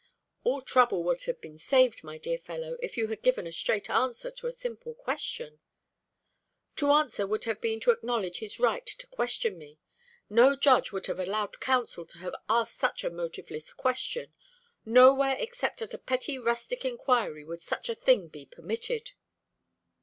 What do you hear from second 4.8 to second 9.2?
question." "To answer would have been to acknowledge his right to